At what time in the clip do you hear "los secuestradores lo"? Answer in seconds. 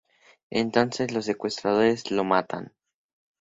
1.11-2.23